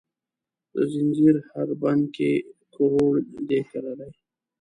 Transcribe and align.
د 0.73 0.75
ځنځیر 0.93 1.35
هر 1.51 1.69
بند 1.81 2.03
کې 2.15 2.31
کروړو 2.73 3.09
دي 3.49 3.61
کرلې، 3.71 4.09